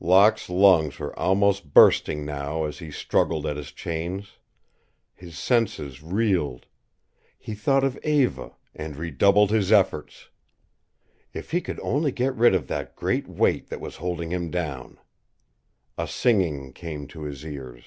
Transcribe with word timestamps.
Locke's 0.00 0.48
lungs 0.48 0.98
were 0.98 1.14
almost 1.18 1.74
bursting 1.74 2.24
now 2.24 2.64
as 2.64 2.78
he 2.78 2.90
struggled 2.90 3.44
at 3.44 3.58
his 3.58 3.70
chains; 3.70 4.38
his 5.12 5.36
senses 5.36 6.02
reeled; 6.02 6.64
he 7.38 7.54
thought 7.54 7.84
of 7.84 7.98
Eva, 8.02 8.56
and 8.74 8.96
redoubled 8.96 9.50
his 9.50 9.70
efforts. 9.70 10.30
If 11.34 11.50
he 11.50 11.60
could 11.60 11.80
only 11.80 12.12
get 12.12 12.34
rid 12.34 12.54
of 12.54 12.66
that 12.68 12.96
great 12.96 13.28
weight 13.28 13.68
that 13.68 13.78
was 13.82 13.96
holding 13.96 14.30
him 14.32 14.50
down. 14.50 14.98
A 15.98 16.08
singing 16.08 16.72
came 16.72 17.02
in 17.14 17.22
his 17.26 17.44
ears. 17.44 17.84